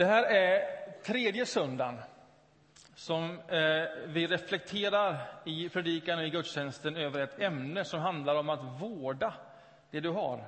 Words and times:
Det 0.00 0.06
här 0.06 0.22
är 0.22 0.64
tredje 1.02 1.46
söndagen 1.46 2.00
som 2.94 3.30
eh, 3.30 3.84
vi 4.06 4.26
reflekterar 4.26 5.16
i 5.44 5.68
predikan 5.68 6.18
och 6.18 6.24
i 6.24 6.30
gudstjänsten 6.30 6.96
över 6.96 7.20
ett 7.20 7.40
ämne 7.40 7.84
som 7.84 8.00
handlar 8.00 8.34
om 8.34 8.48
att 8.48 8.82
vårda 8.82 9.34
det 9.90 10.00
du 10.00 10.08
har. 10.08 10.44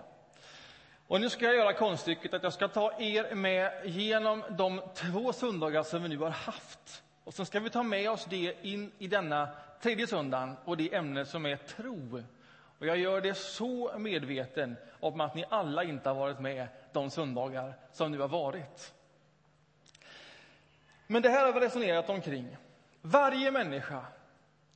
Och 1.07 1.21
nu 1.21 1.31
ska 1.31 1.45
jag 1.45 1.55
göra 1.55 1.73
konststycket 1.73 2.35
att 2.35 2.43
jag 2.43 2.53
ska 2.53 2.69
ta 2.69 2.93
er 2.99 3.35
med 3.35 3.73
genom 3.85 4.45
de 4.51 4.81
två 4.95 5.33
söndagar 5.33 5.83
som 5.83 6.03
vi 6.03 6.09
nu 6.09 6.19
har 6.19 6.31
haft. 6.31 7.03
Och 7.25 7.35
sen 7.35 7.47
ska 7.47 7.61
vi 7.61 7.71
ta 7.71 7.83
med 7.83 8.11
oss 8.11 8.25
det 8.25 8.57
in 8.63 8.93
i 8.99 9.07
denna 9.07 9.49
tredje 9.83 10.07
söndagen 10.07 10.57
och 10.65 10.77
det 10.77 10.95
ämne 10.95 11.25
som 11.25 11.47
är 11.47 11.57
tro. 11.57 12.23
Och 12.79 12.87
jag 12.87 12.99
gör 12.99 13.21
det 13.21 13.35
så 13.35 13.99
medveten 13.99 14.77
om 15.01 15.21
att 15.21 15.35
ni 15.35 15.45
alla 15.49 15.85
inte 15.85 16.09
har 16.09 16.17
varit 16.17 16.41
med 16.41 16.67
de 16.93 17.11
söndagar 17.11 17.75
som 17.93 18.13
nu 18.13 18.19
har 18.19 18.29
varit. 18.29 18.95
Men 21.13 21.23
det 21.23 21.31
här 21.31 21.47
har 21.47 21.53
vi 21.53 21.61
resonerat 21.61 22.11
omkring. 22.11 22.57
Varje 23.03 23.51
människa 23.51 24.07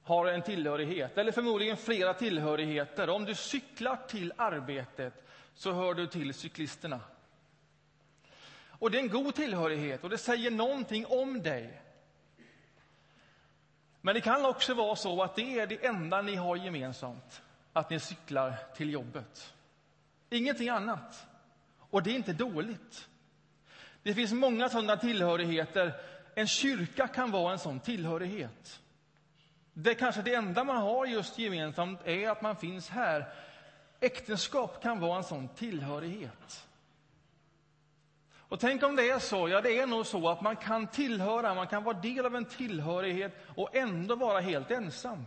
har 0.03 0.27
en 0.27 0.43
tillhörighet, 0.43 1.19
eller 1.19 1.33
förmodligen 1.33 1.77
flera 1.77 2.15
tillhörigheter. 2.15 3.11
Om 3.11 3.25
du 3.25 3.35
cyklar 3.35 3.99
till 4.09 4.33
arbetet 4.37 5.25
så 5.55 5.73
hör 5.73 5.95
du 5.95 6.07
till 6.07 6.35
cyklisterna. 6.35 7.01
Och 8.69 8.91
det 8.91 8.99
är 8.99 9.03
en 9.03 9.09
god 9.09 9.35
tillhörighet 9.35 10.05
och 10.05 10.11
det 10.11 10.19
säger 10.19 10.51
någonting 10.51 11.07
om 11.07 11.43
dig. 11.43 11.83
Men 14.01 14.15
det 14.15 14.21
kan 14.21 14.45
också 14.45 14.75
vara 14.75 14.97
så 14.97 15.23
att 15.23 15.37
det 15.37 15.61
är 15.61 15.67
det 15.67 15.87
enda 15.87 16.23
ni 16.23 16.35
har 16.35 16.57
gemensamt, 16.57 17.43
att 17.73 17.91
ni 17.91 18.01
cyklar 18.01 18.55
till 18.77 18.93
jobbet. 18.93 19.55
Ingenting 20.31 20.69
annat. 20.69 21.27
Och 21.79 22.03
det 22.03 22.11
är 22.11 22.15
inte 22.15 22.33
dåligt. 22.33 23.09
Det 24.03 24.15
finns 24.15 24.33
många 24.33 24.69
sådana 24.69 24.97
tillhörigheter. 24.97 25.95
En 26.39 26.47
kyrka 26.47 27.09
kan 27.09 27.31
vara 27.31 27.53
en 27.53 27.59
sån 27.59 27.81
tillhörighet. 27.81 28.81
Det 29.73 29.95
kanske 29.95 30.23
det 30.23 30.35
enda 30.35 30.65
man 30.65 30.77
har 30.77 31.07
just 31.07 31.39
gemensamt 31.39 32.01
är 32.05 32.31
att 32.31 32.43
man 32.43 32.57
finns 32.57 32.89
här. 32.89 33.35
Äktenskap 34.01 34.83
kan 34.83 35.01
vara 35.01 35.17
en 35.17 35.25
sån 35.25 35.49
tillhörighet. 35.49 36.69
Och 38.35 38.61
tänk 38.61 38.83
om 38.83 38.97
det 38.97 39.11
är 39.11 39.19
så, 39.19 39.49
ja 39.49 39.61
det 39.61 39.79
är 39.79 39.87
nog 39.87 40.07
så 40.07 40.29
att 40.29 40.41
man 40.41 40.57
kan 40.57 40.87
tillhöra, 40.87 41.55
man 41.55 41.67
kan 41.67 41.85
vara 41.85 42.01
del 42.01 42.27
av 42.27 42.37
en 42.37 42.45
tillhörighet 42.45 43.37
och 43.55 43.77
ändå 43.77 44.17
vara 44.17 44.41
helt 44.41 44.71
ensam. 44.71 45.27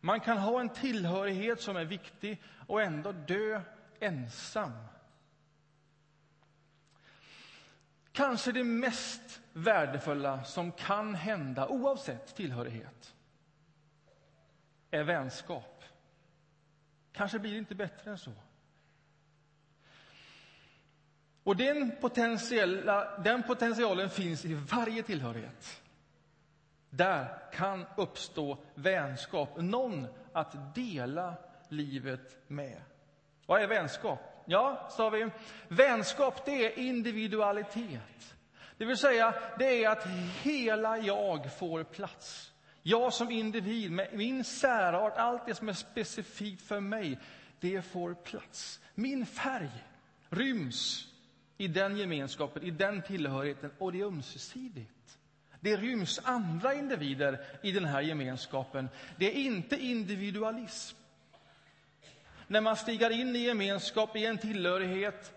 Man 0.00 0.20
kan 0.20 0.38
ha 0.38 0.60
en 0.60 0.68
tillhörighet 0.68 1.60
som 1.60 1.76
är 1.76 1.84
viktig 1.84 2.42
och 2.66 2.82
ändå 2.82 3.12
dö 3.12 3.60
ensam. 4.00 4.72
Kanske 8.18 8.52
det 8.52 8.64
mest 8.64 9.40
värdefulla 9.52 10.44
som 10.44 10.72
kan 10.72 11.14
hända, 11.14 11.68
oavsett 11.68 12.34
tillhörighet, 12.34 13.14
är 14.90 15.02
vänskap. 15.02 15.84
Kanske 17.12 17.38
blir 17.38 17.52
det 17.52 17.58
inte 17.58 17.74
bättre 17.74 18.10
än 18.10 18.18
så. 18.18 18.32
Och 21.42 21.56
den, 21.56 21.92
potentiella, 22.00 23.18
den 23.18 23.42
potentialen 23.42 24.10
finns 24.10 24.44
i 24.44 24.54
varje 24.54 25.02
tillhörighet. 25.02 25.82
Där 26.90 27.52
kan 27.52 27.86
uppstå 27.96 28.58
vänskap, 28.74 29.56
någon 29.56 30.06
att 30.32 30.74
dela 30.74 31.34
livet 31.68 32.36
med. 32.46 32.82
Vad 33.46 33.62
är 33.62 33.66
vänskap? 33.66 34.37
Ja, 34.50 34.88
sa 34.90 35.10
vi, 35.10 35.30
vänskap 35.68 36.44
det 36.44 36.66
är 36.66 36.78
individualitet. 36.78 38.36
Det 38.78 38.84
vill 38.84 38.96
säga, 38.96 39.34
det 39.58 39.84
är 39.84 39.90
att 39.90 40.06
hela 40.42 40.98
jag 40.98 41.58
får 41.58 41.84
plats. 41.84 42.52
Jag 42.82 43.12
som 43.12 43.30
individ, 43.30 43.92
med 43.92 44.08
min 44.12 44.44
särart, 44.44 45.16
allt 45.16 45.46
det 45.46 45.54
som 45.54 45.68
är 45.68 45.72
specifikt 45.72 46.62
för 46.62 46.80
mig, 46.80 47.18
det 47.60 47.82
får 47.82 48.14
plats. 48.14 48.80
Min 48.94 49.26
färg 49.26 49.70
ryms 50.30 51.08
i 51.56 51.68
den 51.68 51.96
gemenskapen, 51.96 52.62
i 52.62 52.70
den 52.70 53.02
tillhörigheten, 53.02 53.70
och 53.78 53.92
det 53.92 54.00
är 54.00 54.04
ömsesidigt. 54.04 55.18
Det 55.60 55.76
ryms 55.76 56.20
andra 56.24 56.74
individer 56.74 57.44
i 57.62 57.72
den 57.72 57.84
här 57.84 58.00
gemenskapen. 58.00 58.88
Det 59.16 59.26
är 59.26 59.34
inte 59.34 59.76
individualism. 59.76 60.96
När 62.50 62.60
man 62.60 62.76
stiger 62.76 63.10
in 63.10 63.36
i 63.36 63.38
gemenskap, 63.38 64.16
i 64.16 64.26
en 64.26 64.38
tillhörighet 64.38 65.34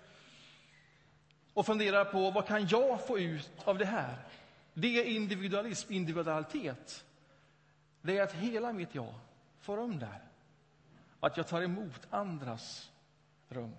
och 1.54 1.66
funderar 1.66 2.06
på 2.06 2.32
vad 2.32 2.48
kan 2.48 2.68
jag 2.68 3.08
få 3.08 3.20
ut 3.20 3.52
av 3.64 3.78
det 3.78 3.86
här? 3.86 4.18
Det 4.74 5.00
är 5.00 5.04
individualism, 5.04 5.94
individualitet. 5.94 7.04
Det 8.02 8.18
är 8.18 8.24
att 8.24 8.34
hela 8.34 8.74
mitt 8.74 8.96
jag 8.96 9.14
får 9.62 9.78
rum 9.78 10.00
där. 10.00 10.22
Att 11.20 11.38
jag 11.38 11.48
tar 11.48 11.62
emot 11.62 12.08
andras 12.10 12.92
rum. 13.50 13.76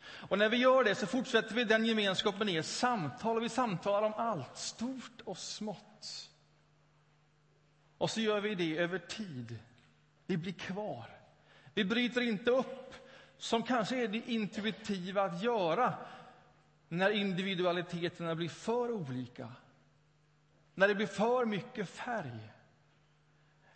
Och 0.00 0.38
när 0.38 0.48
vi 0.48 0.56
gör 0.56 0.84
det 0.84 0.94
så 0.94 1.06
fortsätter 1.06 1.54
vi 1.54 1.64
den 1.64 1.86
gemenskapen 1.86 2.48
i 2.48 2.62
samtal 2.62 3.36
och 3.36 3.42
vi 3.42 3.48
samtalar 3.48 4.02
om 4.02 4.14
allt, 4.16 4.56
stort 4.56 5.20
och 5.24 5.38
smått. 5.38 6.30
Och 7.98 8.10
så 8.10 8.20
gör 8.20 8.40
vi 8.40 8.54
det 8.54 8.78
över 8.78 8.98
tid. 8.98 9.58
Vi 10.26 10.36
blir 10.36 10.52
kvar. 10.52 11.17
Vi 11.78 11.84
bryter 11.84 12.20
inte 12.20 12.50
upp, 12.50 12.94
som 13.36 13.62
kanske 13.62 13.96
är 14.04 14.08
det 14.08 14.30
intuitiva 14.30 15.22
att 15.22 15.42
göra 15.42 15.94
när 16.88 17.10
individualiteterna 17.10 18.34
blir 18.34 18.48
för 18.48 18.92
olika. 18.92 19.52
När 20.74 20.88
det 20.88 20.94
blir 20.94 21.06
för 21.06 21.44
mycket 21.44 21.88
färg. 21.88 22.52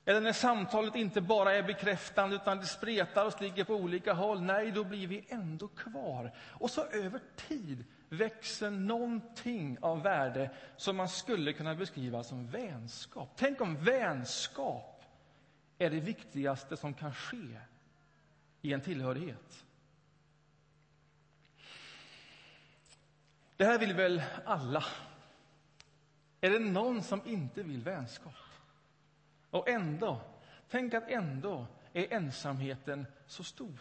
Eller 0.05 0.21
när 0.21 0.33
samtalet 0.33 0.95
inte 0.95 1.21
bara 1.21 1.55
är 1.55 1.63
bekräftande 1.63 2.37
utan 2.37 2.59
det 2.59 2.67
spretar 2.67 3.27
och 3.27 3.43
ligger 3.43 3.65
på 3.65 3.75
olika 3.75 4.13
håll. 4.13 4.43
Nej, 4.43 4.71
då 4.71 4.85
blir 4.85 5.07
vi 5.07 5.25
ändå 5.29 5.69
kvar. 5.69 6.33
Och 6.39 6.71
så 6.71 6.85
över 6.85 7.21
tid 7.37 7.85
växer 8.09 8.71
någonting 8.71 9.79
av 9.81 10.03
värde 10.03 10.51
som 10.77 10.97
man 10.97 11.09
skulle 11.09 11.53
kunna 11.53 11.75
beskriva 11.75 12.23
som 12.23 12.47
vänskap. 12.47 13.33
Tänk 13.37 13.61
om 13.61 13.85
vänskap 13.85 15.05
är 15.79 15.91
det 15.91 16.01
viktigaste 16.01 16.77
som 16.77 16.95
kan 16.95 17.15
ske 17.15 17.59
i 18.63 18.73
en 18.73 18.81
tillhörighet. 18.81 19.65
Det 23.57 23.65
här 23.65 23.79
vill 23.79 23.95
väl 23.95 24.23
alla? 24.45 24.85
Är 26.41 26.51
det 26.51 26.59
någon 26.59 27.03
som 27.03 27.21
inte 27.25 27.63
vill 27.63 27.83
vänskap? 27.83 28.35
Och 29.51 29.69
ändå, 29.69 30.21
tänk 30.71 30.95
att 30.95 31.09
ändå 31.09 31.67
är 31.93 32.13
ensamheten 32.13 33.07
så 33.27 33.45
stor. 33.45 33.79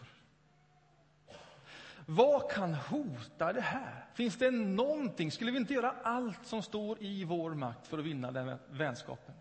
Vad 2.06 2.50
kan 2.50 2.74
hota 2.74 3.52
det 3.52 3.60
här? 3.60 4.06
Finns 4.14 4.36
det 4.36 4.50
någonting? 4.50 5.32
Skulle 5.32 5.50
vi 5.50 5.56
inte 5.56 5.74
göra 5.74 5.94
allt 6.02 6.46
som 6.46 6.62
står 6.62 7.02
i 7.02 7.24
vår 7.24 7.54
makt 7.54 7.86
för 7.86 7.98
att 7.98 8.04
vinna 8.04 8.30
den 8.30 8.58
vänskapen? 8.70 9.34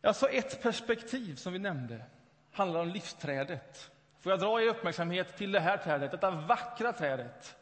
Alltså 0.00 0.28
ett 0.28 0.62
perspektiv 0.62 1.36
som 1.36 1.52
vi 1.52 1.58
nämnde 1.58 2.04
handlar 2.52 2.80
om 2.80 2.88
livsträdet. 2.88 3.90
Får 4.20 4.32
jag 4.32 4.40
dra 4.40 4.62
er 4.62 4.66
uppmärksamhet 4.66 5.36
till 5.36 5.52
det 5.52 5.60
här 5.60 5.76
trädet, 5.76 6.10
detta 6.10 6.30
vackra 6.30 6.92
trädet 6.92 7.56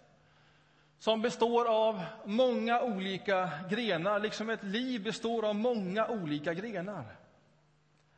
som 1.01 1.23
består 1.23 1.69
av 1.69 2.03
många 2.25 2.81
olika 2.83 3.51
grenar, 3.71 4.21
liksom 4.21 4.51
ett 4.51 4.63
liv 4.63 5.03
består 5.03 5.45
av 5.45 5.55
många 5.55 6.07
olika 6.07 6.55
grenar. 6.55 7.05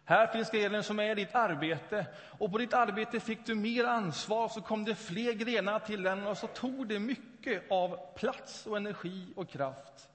Här 0.05 0.27
finns 0.27 0.50
grenen 0.50 0.82
som 0.82 1.00
är 1.00 1.15
ditt 1.15 1.34
arbete, 1.34 2.06
och 2.38 2.53
på 2.53 2.59
ditt 2.59 2.75
arbete 2.75 3.21
fick 3.21 3.47
du 3.47 3.55
mer 3.55 3.84
ansvar, 3.84 4.49
så 4.49 4.61
kom 4.61 4.84
det 4.84 4.94
fler 4.94 5.32
grenar 5.32 5.78
till 5.78 6.03
den 6.03 6.27
och 6.27 6.38
så 6.38 6.46
tog 6.46 6.88
det 6.88 6.99
mycket 6.99 7.70
av 7.70 8.14
plats 8.14 8.67
och 8.67 8.76
energi 8.76 9.26
och 9.37 9.49
kraft. 9.49 10.08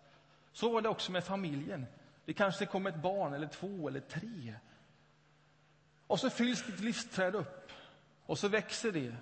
Så 0.54 0.70
var 0.70 0.82
det 0.82 0.90
också 0.90 1.12
med 1.12 1.24
familjen. 1.24 1.86
Det 2.26 2.34
kanske 2.34 2.66
kom 2.66 2.88
ett 2.88 2.96
barn, 2.96 3.34
eller 3.34 3.48
två 3.48 3.88
eller 3.88 4.00
tre. 4.00 4.54
Och 6.08 6.20
så 6.20 6.30
fylls 6.30 6.66
ditt 6.66 6.80
livsträd 6.80 7.36
upp, 7.36 7.72
och 8.26 8.40
så 8.40 8.48
växer 8.48 8.92
det 8.92 9.16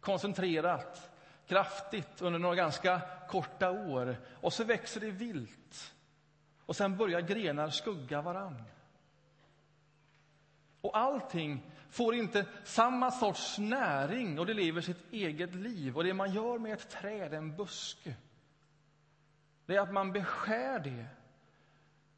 koncentrerat 0.00 1.10
kraftigt 1.46 2.22
under 2.22 2.38
några 2.38 2.54
ganska 2.54 3.00
korta 3.28 3.70
år. 3.70 4.16
Och 4.40 4.52
så 4.52 4.64
växer 4.64 5.00
det 5.00 5.10
vilt. 5.10 5.94
Och 6.66 6.76
sen 6.76 6.96
börjar 6.96 7.20
grenar 7.20 7.70
skugga 7.70 8.22
varann. 8.22 8.62
Och 10.80 10.98
allting 10.98 11.70
får 11.90 12.14
inte 12.14 12.46
samma 12.64 13.10
sorts 13.10 13.58
näring 13.58 14.38
och 14.38 14.46
det 14.46 14.54
lever 14.54 14.80
sitt 14.80 15.12
eget 15.12 15.54
liv. 15.54 15.96
Och 15.96 16.04
det 16.04 16.14
man 16.14 16.32
gör 16.32 16.58
med 16.58 16.72
ett 16.72 16.90
träd, 16.90 17.34
en 17.34 17.56
buske, 17.56 18.14
det 19.66 19.76
är 19.76 19.80
att 19.80 19.92
man 19.92 20.12
beskär 20.12 20.78
det 20.78 21.06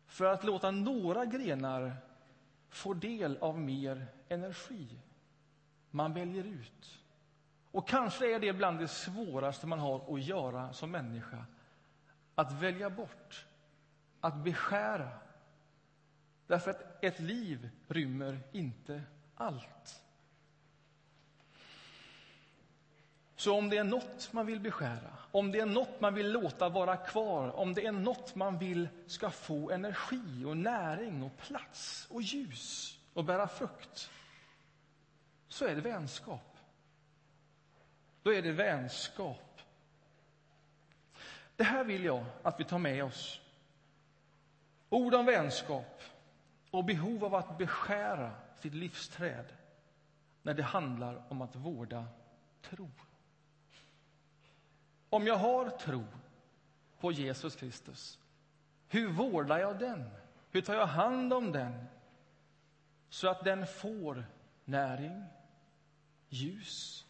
för 0.07 0.25
att 0.25 0.45
låta 0.45 0.71
några 0.71 1.25
grenar 1.25 1.97
får 2.73 2.95
del 2.95 3.39
av 3.41 3.61
mer 3.61 4.07
energi. 4.29 4.89
Man 5.91 6.13
väljer 6.13 6.45
ut. 6.45 6.99
Och 7.71 7.89
kanske 7.89 8.35
är 8.35 8.41
det 8.41 8.53
bland 8.53 8.79
det 8.79 8.89
svåraste 8.89 9.67
man 9.67 9.79
har 9.79 10.15
att 10.15 10.23
göra 10.23 10.73
som 10.73 10.91
människa. 10.91 11.45
Att 12.35 12.53
välja 12.53 12.91
bort, 12.91 13.47
att 14.21 14.37
beskära. 14.37 15.09
Därför 16.47 16.71
att 16.71 17.05
ett 17.05 17.21
liv 17.21 17.71
rymmer 17.89 18.41
inte 18.53 19.03
allt. 19.35 20.05
Så 23.43 23.59
om 23.59 23.71
det 23.71 23.77
är 23.77 23.85
något 23.85 24.33
man 24.33 24.47
vill 24.47 24.61
beskära, 24.61 25.11
om 25.33 25.53
det 25.53 25.61
är 25.61 25.67
något 25.67 26.01
man 26.01 26.15
vill 26.15 26.33
låta 26.33 26.69
vara 26.69 26.97
kvar, 26.97 27.57
om 27.57 27.75
det 27.75 27.87
är 27.87 27.93
något 27.93 28.35
man 28.35 28.59
vill 28.59 28.89
ska 29.07 29.31
få 29.31 29.71
energi 29.71 30.45
och 30.45 30.57
näring 30.57 31.23
och 31.23 31.37
plats 31.39 32.07
och 32.11 32.23
ljus 32.23 32.99
och 33.15 33.25
bära 33.25 33.49
frukt, 33.49 34.11
så 35.49 35.65
är 35.65 35.75
det 35.75 35.81
vänskap. 35.81 36.57
Då 38.23 38.33
är 38.35 38.43
det 38.43 38.53
vänskap. 38.53 39.61
Det 41.57 41.65
här 41.65 41.85
vill 41.85 42.05
jag 42.05 42.25
att 42.43 42.61
vi 42.61 42.65
tar 42.65 42.79
med 42.79 43.05
oss. 43.05 43.41
Ord 44.89 45.15
om 45.15 45.27
vänskap 45.27 46.03
och 46.71 46.85
behov 46.85 47.25
av 47.25 47.35
att 47.35 47.59
beskära 47.59 48.33
sitt 48.61 48.75
livsträd 48.75 49.53
när 50.43 50.55
det 50.55 50.63
handlar 50.63 51.23
om 51.29 51.43
att 51.43 51.57
vårda 51.57 52.05
tro. 52.63 52.91
Om 55.13 55.27
jag 55.27 55.37
har 55.37 55.71
tro 55.71 56.05
på 57.01 57.13
Jesus 57.13 57.57
Kristus, 57.57 58.19
hur 58.89 59.09
vårdar 59.09 59.59
jag 59.59 59.79
den? 59.79 60.11
Hur 60.51 60.61
tar 60.61 60.75
jag 60.75 60.87
hand 60.87 61.33
om 61.33 61.53
den 61.53 61.85
så 63.09 63.29
att 63.29 63.45
den 63.45 63.67
får 63.67 64.25
näring, 64.65 65.25
ljus, 66.29 67.07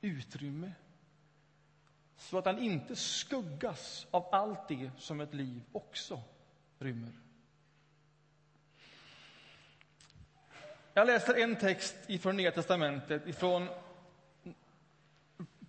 utrymme 0.00 0.72
så 2.16 2.38
att 2.38 2.44
den 2.44 2.58
inte 2.58 2.96
skuggas 2.96 4.06
av 4.10 4.28
allt 4.32 4.68
det 4.68 4.90
som 4.98 5.20
ett 5.20 5.34
liv 5.34 5.62
också 5.72 6.22
rymmer. 6.78 7.12
Jag 10.94 11.06
läser 11.06 11.34
en 11.34 11.56
text 11.56 11.96
från 12.20 12.36
Nya 12.36 12.50
testamentet, 12.50 13.26
ifrån 13.26 13.68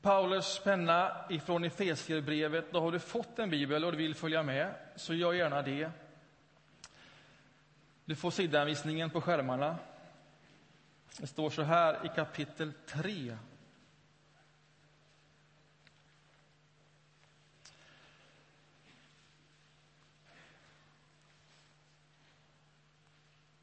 Paulus 0.06 0.60
penna 0.60 1.25
ifrån 1.30 1.63
Efesierbrevet. 1.63 2.72
Då 2.72 2.80
har 2.80 2.92
du 2.92 3.00
fått 3.00 3.40
en 3.40 3.50
bibel 3.50 3.86
och 3.86 3.92
du 3.92 3.98
vill 3.98 4.16
följa 4.16 4.44
med, 4.44 4.75
så 4.96 5.13
gör 5.13 5.34
gärna 5.34 5.62
det. 5.62 5.92
Du 8.06 8.16
får 8.16 8.31
sidanvisningen 8.31 9.10
på 9.10 9.22
skärmarna. 9.22 9.78
Det 11.19 11.28
står 11.28 11.50
så 11.50 11.62
här 11.62 12.06
i 12.06 12.10
kapitel 12.10 12.74
3. 12.86 13.38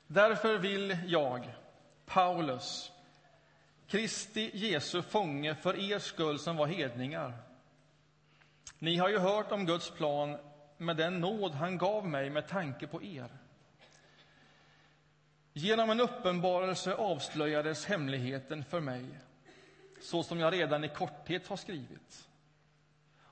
Därför 0.06 0.59
vill 0.59 0.99
jag, 1.06 1.55
Paulus, 2.06 2.92
Kristi 3.93 4.50
Jesu 4.55 5.03
fånge 5.03 5.55
för 5.55 5.93
er 5.93 5.99
skull 5.99 6.39
som 6.39 6.56
var 6.56 6.67
hedningar. 6.67 7.33
Ni 8.79 8.97
har 8.97 9.09
ju 9.09 9.19
hört 9.19 9.53
om 9.53 9.67
Guds 9.67 9.91
plan 9.91 10.39
med 10.77 10.97
den 10.97 11.21
nåd 11.21 11.53
han 11.53 11.79
gav 11.79 12.06
mig 12.09 12.31
med 12.31 12.49
tanke 12.49 12.87
på 12.87 13.03
er. 13.03 13.29
Genom 15.53 15.91
en 15.91 16.00
uppenbarelse 16.00 16.94
avslöjades 16.94 17.87
hemligheten 17.87 18.65
för 18.65 18.81
mig, 18.81 19.05
så 20.00 20.23
som 20.23 20.41
jag 20.41 20.53
redan 20.53 20.85
i 20.85 20.89
korthet 20.89 21.47
har 21.47 21.56
skrivit. 21.56 22.29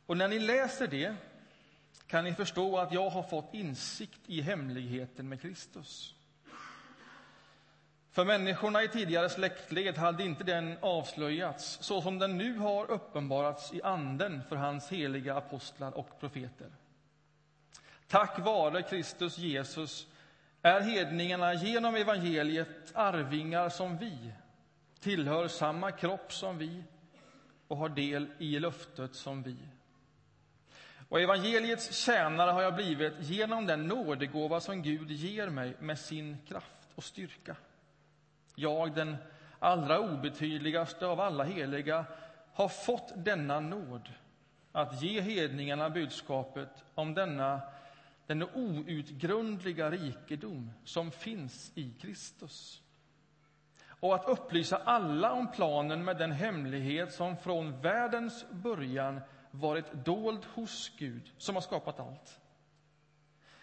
Och 0.07 0.17
när 0.17 0.29
ni 0.29 0.39
läser 0.39 0.87
det 0.87 1.15
kan 2.07 2.25
ni 2.25 2.35
förstå 2.35 2.79
att 2.79 2.93
jag 2.93 3.11
har 3.11 3.23
fått 3.23 3.55
insikt 3.55 4.21
i 4.27 4.41
hemligheten 4.41 5.29
med 5.29 5.41
Kristus. 5.41 6.15
För 8.12 8.25
människorna 8.25 8.83
i 8.83 8.89
tidigare 8.89 9.29
släktled 9.29 9.99
hade 9.99 10.25
inte 10.25 10.45
den 10.45 10.77
avslöjats 10.81 11.79
så 11.81 12.03
som 12.03 12.19
den 12.19 12.39
nu 12.39 12.59
har 12.59 12.91
uppenbarats 12.91 13.75
i 13.75 13.83
anden 13.83 14.43
för 14.49 14.57
hans 14.57 14.89
heliga 14.89 15.35
apostlar 15.35 15.99
och 15.99 16.21
profeter. 16.21 16.71
Tack 18.09 18.39
vare 18.39 18.83
Kristus 18.83 19.39
Jesus 19.39 20.07
är 20.62 20.81
hedningarna 20.81 21.55
genom 21.55 21.95
evangeliet 21.95 22.93
arvingar 22.95 23.69
som 23.69 23.99
vi, 23.99 24.33
tillhör 25.01 25.49
samma 25.49 25.91
kropp 25.91 26.33
som 26.33 26.59
vi 26.59 26.85
och 27.69 27.77
har 27.77 27.89
del 27.89 28.27
i 28.39 28.59
löftet 28.59 29.15
som 29.15 29.43
vi. 29.43 29.57
Och 31.09 31.21
evangeliets 31.21 32.05
tjänare 32.05 32.51
har 32.51 32.62
jag 32.62 32.75
blivit 32.75 33.15
genom 33.19 33.67
den 33.67 33.87
nådegåva 33.87 34.61
som 34.61 34.83
Gud 34.83 35.11
ger 35.11 35.49
mig 35.49 35.77
med 35.81 35.99
sin 35.99 36.39
kraft 36.49 36.89
och 36.95 37.05
styrka. 37.05 37.57
Jag, 38.61 38.95
den 38.95 39.17
allra 39.59 40.01
obetydligaste 40.01 41.07
av 41.07 41.21
alla 41.21 41.45
heliga, 41.45 42.05
har 42.53 42.69
fått 42.69 43.12
denna 43.17 43.61
nåd 43.61 44.09
att 44.73 45.03
ge 45.03 45.21
hedningarna 45.21 45.91
budskapet 45.91 46.85
om 46.95 47.15
denna 47.15 47.61
den 48.27 48.43
outgrundliga 48.43 49.91
rikedom 49.91 50.73
som 50.85 51.11
finns 51.11 51.73
i 51.75 51.91
Kristus 52.01 52.83
och 54.01 54.15
att 54.15 54.29
upplysa 54.29 54.77
alla 54.77 55.33
om 55.33 55.53
planen 55.53 56.05
med 56.05 56.17
den 56.17 56.33
hemlighet 56.33 57.12
som 57.12 57.37
från 57.37 57.81
världens 57.81 58.45
början 58.51 59.21
varit 59.51 59.93
dold 59.93 60.47
hos 60.55 60.93
Gud, 60.99 61.33
som 61.39 61.55
har 61.55 61.62
skapat 61.62 62.01
allt. 62.01 62.41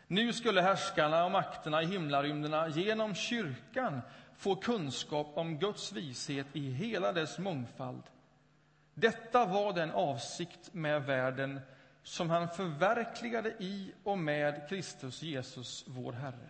Nu 0.07 0.33
skulle 0.33 0.61
härskarna 0.61 1.25
och 1.25 1.31
makterna 1.31 1.81
i 1.81 1.85
himlarymderna 1.85 2.67
genom 2.67 3.15
kyrkan 3.15 4.01
få 4.37 4.55
kunskap 4.55 5.27
om 5.33 5.59
Guds 5.59 5.91
vishet 5.91 6.47
i 6.53 6.69
hela 6.71 7.11
dess 7.11 7.39
mångfald. 7.39 8.03
Detta 8.93 9.45
var 9.45 9.73
den 9.73 9.91
avsikt 9.91 10.73
med 10.73 11.05
världen 11.05 11.59
som 12.03 12.29
han 12.29 12.49
förverkligade 12.49 13.49
i 13.49 13.93
och 14.03 14.17
med 14.17 14.69
Kristus 14.69 15.21
Jesus, 15.21 15.85
vår 15.87 16.13
Herre. 16.13 16.49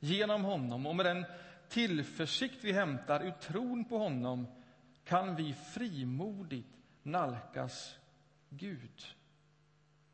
Genom 0.00 0.44
honom 0.44 0.86
och 0.86 0.96
med 0.96 1.06
den 1.06 1.24
tillförsikt 1.68 2.64
vi 2.64 2.72
hämtar 2.72 3.24
ur 3.24 3.30
tron 3.30 3.84
på 3.84 3.98
honom 3.98 4.46
kan 5.04 5.36
vi 5.36 5.54
frimodigt 5.54 6.76
nalkas 7.02 7.98
Gud. 8.48 9.04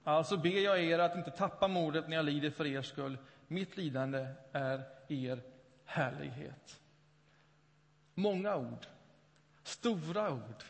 Alltså 0.04 0.36
ber 0.36 0.64
jag 0.64 0.84
er 0.84 0.98
att 0.98 1.16
inte 1.16 1.30
tappa 1.30 1.68
modet 1.68 2.08
när 2.08 2.16
jag 2.16 2.24
lider 2.24 2.50
för 2.50 2.66
er 2.66 2.82
skull. 2.82 3.18
Mitt 3.48 3.76
lidande 3.76 4.26
är 4.52 4.82
er 5.08 5.42
härlighet. 5.84 6.80
Många 8.18 8.56
ord, 8.56 8.86
stora 9.62 10.32
ord. 10.32 10.64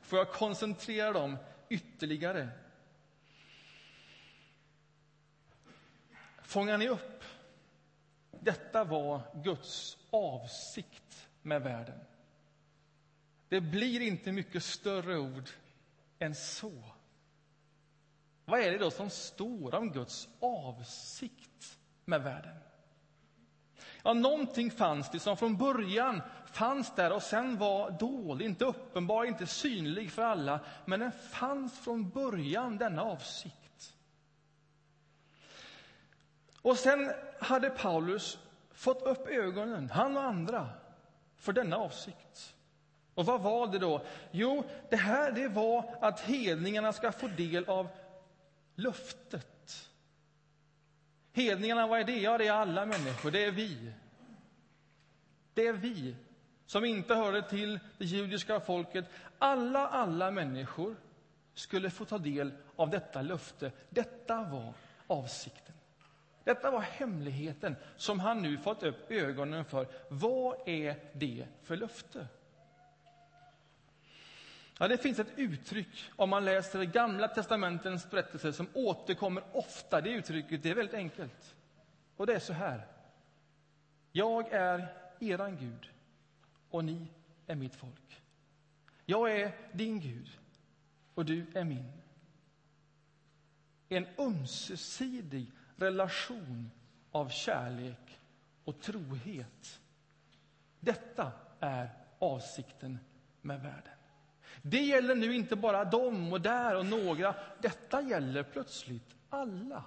Får 0.00 0.18
jag 0.18 0.32
koncentrera 0.32 1.12
dem 1.12 1.36
ytterligare? 1.68 2.48
Fångar 6.42 6.78
ni 6.78 6.88
upp? 6.88 7.24
Detta 8.30 8.84
var 8.84 9.22
Guds 9.44 9.98
avsikt 10.10 11.28
med 11.42 11.62
världen. 11.62 11.98
Det 13.48 13.60
blir 13.60 14.00
inte 14.00 14.32
mycket 14.32 14.64
större 14.64 15.18
ord 15.18 15.50
än 16.18 16.34
så. 16.34 16.82
Vad 18.44 18.60
är 18.60 18.72
det 18.72 18.78
då 18.78 18.90
som 18.90 19.10
står 19.10 19.74
om 19.74 19.92
Guds 19.92 20.28
avsikt 20.40 21.78
med 22.04 22.22
världen? 22.22 22.56
Ja, 24.02 24.12
någonting 24.12 24.70
fanns 24.70 25.10
det 25.10 25.20
som 25.20 25.36
från 25.36 25.56
början 25.56 26.22
fanns 26.46 26.94
där 26.94 27.12
och 27.12 27.22
sen 27.22 27.58
var 27.58 27.90
dold, 27.90 28.42
inte 28.42 28.64
uppenbar, 28.64 29.24
inte 29.24 29.46
synlig 29.46 30.12
för 30.12 30.22
alla. 30.22 30.60
Men 30.84 31.00
den 31.00 31.12
fanns 31.12 31.78
från 31.78 32.10
början, 32.10 32.78
denna 32.78 33.02
avsikt. 33.02 33.94
Och 36.62 36.78
sen 36.78 37.12
hade 37.40 37.70
Paulus 37.70 38.38
fått 38.72 39.02
upp 39.02 39.28
ögonen, 39.28 39.90
han 39.90 40.16
och 40.16 40.22
andra, 40.22 40.68
för 41.36 41.52
denna 41.52 41.76
avsikt. 41.76 42.54
Och 43.14 43.26
vad 43.26 43.40
var 43.40 43.66
det 43.66 43.78
då? 43.78 44.02
Jo, 44.30 44.64
det 44.90 44.96
här 44.96 45.32
det 45.32 45.48
var 45.48 45.96
att 46.00 46.20
hedningarna 46.20 46.92
ska 46.92 47.12
få 47.12 47.28
del 47.28 47.64
av 47.64 47.88
löftet. 48.74 49.91
Hedningarna, 51.32 51.86
vad 51.86 52.00
är 52.00 52.04
det? 52.04 52.20
Ja, 52.20 52.38
det 52.38 52.46
är 52.46 52.52
alla 52.52 52.86
människor, 52.86 53.30
det 53.30 53.44
är 53.44 53.50
vi. 53.50 53.92
Det 55.54 55.66
är 55.66 55.72
vi 55.72 56.16
som 56.66 56.84
inte 56.84 57.14
hörde 57.14 57.48
till 57.48 57.80
det 57.98 58.04
judiska 58.04 58.60
folket. 58.60 59.04
Alla, 59.38 59.88
alla 59.88 60.30
människor 60.30 60.96
skulle 61.54 61.90
få 61.90 62.04
ta 62.04 62.18
del 62.18 62.52
av 62.76 62.90
detta 62.90 63.22
löfte. 63.22 63.72
Detta 63.88 64.44
var 64.44 64.74
avsikten. 65.06 65.74
Detta 66.44 66.70
var 66.70 66.80
hemligheten 66.80 67.76
som 67.96 68.20
han 68.20 68.42
nu 68.42 68.58
fått 68.58 68.82
upp 68.82 69.10
ögonen 69.10 69.64
för. 69.64 69.86
Vad 70.08 70.68
är 70.68 70.96
det 71.12 71.46
för 71.62 71.76
löfte? 71.76 72.26
Ja, 74.78 74.88
det 74.88 74.98
finns 74.98 75.18
ett 75.18 75.32
uttryck 75.38 76.10
om 76.16 76.30
man 76.30 76.44
läser 76.44 76.84
Gamla 76.84 77.28
testamentens 77.28 78.10
berättelser 78.10 78.52
som 78.52 78.66
återkommer 78.74 79.44
ofta. 79.52 80.00
Det 80.00 80.10
uttrycket 80.10 80.62
det 80.62 80.70
är 80.70 80.74
väldigt 80.74 80.94
enkelt. 80.94 81.54
Och 82.16 82.26
det 82.26 82.34
är 82.34 82.38
så 82.38 82.52
här. 82.52 82.86
Jag 84.12 84.52
är 84.52 84.94
eran 85.20 85.56
Gud 85.56 85.90
och 86.70 86.84
ni 86.84 87.06
är 87.46 87.54
mitt 87.54 87.74
folk. 87.74 88.22
Jag 89.06 89.40
är 89.40 89.52
din 89.72 90.00
Gud 90.00 90.38
och 91.14 91.24
du 91.24 91.46
är 91.54 91.64
min. 91.64 91.92
En 93.88 94.06
ömsesidig 94.18 95.52
relation 95.76 96.70
av 97.10 97.28
kärlek 97.28 98.20
och 98.64 98.80
trohet. 98.80 99.80
Detta 100.80 101.32
är 101.60 101.90
avsikten 102.18 102.98
med 103.40 103.60
världen. 103.60 104.01
Det 104.62 104.82
gäller 104.82 105.14
nu 105.14 105.34
inte 105.34 105.56
bara 105.56 105.84
dem 105.84 106.32
och 106.32 106.40
där 106.40 106.76
och 106.76 106.86
några. 106.86 107.34
Detta 107.62 108.02
gäller 108.02 108.42
plötsligt 108.42 109.16
alla. 109.28 109.84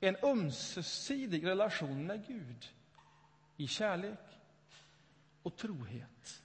En 0.00 0.16
ömsesidig 0.22 1.46
relation 1.46 2.06
med 2.06 2.26
Gud 2.26 2.68
i 3.56 3.66
kärlek 3.66 4.38
och 5.42 5.56
trohet. 5.56 6.42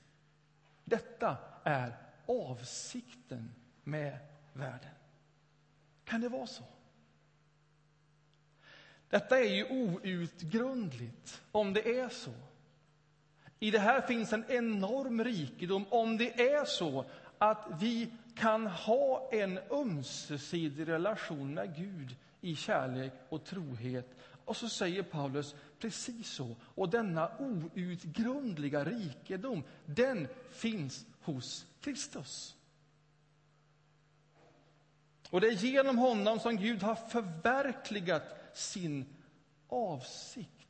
Detta 0.83 1.37
är 1.63 1.97
avsikten 2.25 3.55
med 3.83 4.19
världen. 4.53 4.95
Kan 6.03 6.21
det 6.21 6.29
vara 6.29 6.47
så? 6.47 6.63
Detta 9.09 9.39
är 9.39 9.49
ju 9.49 9.65
outgrundligt, 9.65 11.41
om 11.51 11.73
det 11.73 11.99
är 11.99 12.09
så. 12.09 12.33
I 13.59 13.71
det 13.71 13.79
här 13.79 14.01
finns 14.01 14.33
en 14.33 14.45
enorm 14.47 15.23
rikedom 15.23 15.85
om 15.89 16.17
det 16.17 16.41
är 16.41 16.65
så 16.65 17.05
att 17.37 17.67
vi 17.79 18.09
kan 18.35 18.67
ha 18.67 19.29
en 19.31 19.59
ömsesidig 19.71 20.87
relation 20.87 21.53
med 21.53 21.75
Gud 21.75 22.15
i 22.41 22.55
kärlek 22.55 23.13
och 23.29 23.43
trohet. 23.43 24.15
Och 24.45 24.57
så 24.57 24.69
säger 24.69 25.03
Paulus 25.03 25.55
precis 25.79 26.29
så. 26.29 26.55
Och 26.61 26.89
denna 26.89 27.31
outgrundliga 27.39 28.83
rikedom, 28.83 29.63
den 29.85 30.27
finns 30.51 31.05
hos 31.21 31.65
Kristus. 31.81 32.55
Och 35.29 35.41
det 35.41 35.47
är 35.47 35.51
genom 35.51 35.97
honom 35.97 36.39
som 36.39 36.57
Gud 36.57 36.83
har 36.83 36.95
förverkligat 36.95 38.23
sin 38.53 39.05
avsikt. 39.67 40.64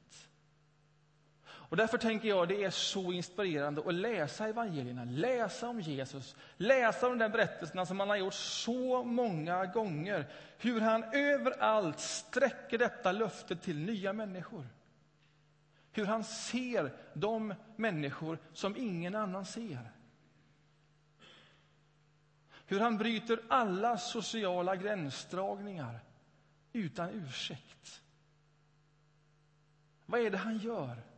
Och 1.70 1.78
därför 1.78 1.98
tänker 1.98 2.28
jag 2.28 2.48
det 2.48 2.64
är 2.64 2.70
så 2.70 3.12
inspirerande 3.12 3.82
att 3.86 3.94
läsa 3.94 4.48
evangelierna, 4.48 5.04
läsa 5.04 5.70
om 5.70 5.82
Jesus, 5.82 6.36
läsa 6.58 7.08
om 7.08 7.18
de 7.18 7.30
berättelserna 7.30 7.86
som 7.86 8.00
han 8.00 8.10
har 8.10 8.16
gjort 8.16 8.34
så 8.34 9.04
många 9.04 9.66
gånger. 9.66 10.26
Hur 10.58 10.82
han 10.82 11.04
överallt 11.04 12.00
sträcker 12.00 12.78
detta 12.78 13.12
löfte 13.12 13.56
till 13.56 13.80
nya 13.80 14.14
människor. 14.14 14.68
Hur 15.92 16.06
han 16.06 16.24
ser 16.24 16.94
de 17.14 17.54
människor 17.76 18.38
som 18.54 18.78
ingen 18.78 19.16
annan 19.16 19.46
ser. 19.46 19.92
Hur 22.66 22.80
han 22.80 22.98
bryter 22.98 23.40
alla 23.50 23.98
sociala 23.98 24.76
gränsdragningar 24.76 26.00
utan 26.74 27.10
ursäkt. 27.10 28.02
Vad 30.06 30.20
är 30.20 30.32
det 30.32 30.38
han 30.38 30.58
gör? 30.58 31.15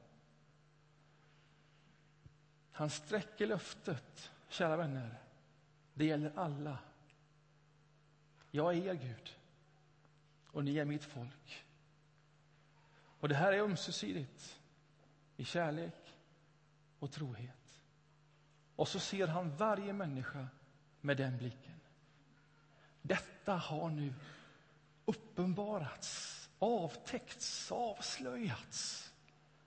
Han 2.78 2.90
sträcker 2.90 3.48
löftet, 3.48 4.32
kära 4.50 4.78
vänner. 4.78 5.18
Det 5.94 6.06
gäller 6.06 6.32
alla. 6.36 6.78
Jag 8.52 8.74
är 8.74 8.88
er 8.88 8.94
Gud 8.94 9.36
och 10.52 10.64
ni 10.64 10.78
är 10.78 10.86
mitt 10.86 11.04
folk. 11.04 11.66
Och 13.20 13.30
det 13.30 13.36
här 13.36 13.54
är 13.54 13.60
ömsesidigt 13.60 14.60
i 15.38 15.46
kärlek 15.46 16.16
och 17.00 17.12
trohet. 17.12 17.82
Och 18.76 18.88
så 18.88 19.00
ser 19.00 19.28
han 19.28 19.56
varje 19.56 19.94
människa 19.94 20.48
med 21.02 21.18
den 21.18 21.38
blicken. 21.38 21.80
Detta 23.02 23.54
har 23.54 23.90
nu 23.90 24.14
uppenbarats, 25.06 26.50
avtäckts, 26.60 27.72
avslöjats. 27.72 29.12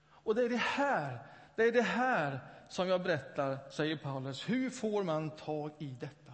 Och 0.05 0.35
det 0.35 0.43
är 0.43 0.49
det 0.49 0.57
här, 0.57 1.19
det 1.55 1.63
är 1.63 1.71
det 1.71 1.81
här 1.81 2.60
som 2.71 2.87
jag 2.87 3.03
berättar, 3.03 3.57
säger 3.69 3.95
Paulus. 3.95 4.49
Hur 4.49 4.69
får 4.69 5.03
man 5.03 5.29
tag 5.29 5.71
i 5.79 5.95
detta? 5.99 6.33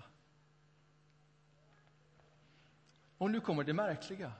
Och 3.18 3.32
nu 3.32 3.40
kommer 3.40 3.64
det 3.64 3.74
märkliga. 3.74 4.32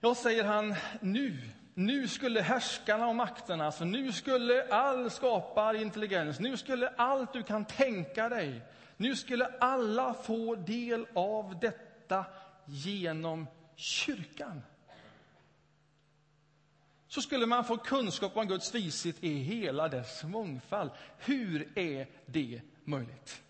Ja, 0.00 0.14
säger 0.14 0.44
han, 0.44 0.74
nu, 1.00 1.50
nu 1.74 2.08
skulle 2.08 2.40
härskarna 2.40 3.08
och 3.08 3.14
makterna, 3.14 3.66
alltså 3.66 3.84
nu 3.84 4.12
skulle 4.12 4.68
all 4.68 5.10
skapar 5.10 5.74
intelligens, 5.74 6.40
nu 6.40 6.56
skulle 6.56 6.88
allt 6.88 7.32
du 7.32 7.42
kan 7.42 7.64
tänka 7.64 8.28
dig, 8.28 8.62
nu 8.96 9.16
skulle 9.16 9.46
alla 9.46 10.14
få 10.14 10.54
del 10.54 11.06
av 11.14 11.58
detta 11.60 12.24
genom 12.64 13.46
kyrkan 13.76 14.62
så 17.08 17.22
skulle 17.22 17.46
man 17.46 17.64
få 17.64 17.76
kunskap 17.76 18.36
om 18.36 18.48
Guds 18.48 18.74
vishet 18.74 19.24
i 19.24 19.32
hela 19.32 19.88
dess 19.88 20.24
mångfald. 20.24 20.90
Hur 21.18 21.78
är 21.78 22.08
det 22.26 22.60
möjligt? 22.84 23.42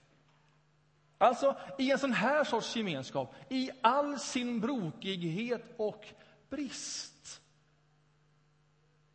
Alltså, 1.19 1.57
i 1.79 1.91
en 1.91 1.99
sån 1.99 2.13
här 2.13 2.45
sorts 2.45 2.77
gemenskap, 2.77 3.35
i 3.51 3.71
all 3.83 4.19
sin 4.19 4.61
brokighet 4.61 5.63
och 5.77 6.07
brist 6.49 7.43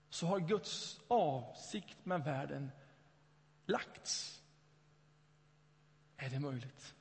så 0.10 0.26
har 0.26 0.40
Guds 0.40 1.00
avsikt 1.08 2.06
med 2.06 2.24
världen 2.24 2.72
lagts. 3.66 4.42
Är 6.18 6.30
det 6.30 6.40
möjligt? 6.40 6.96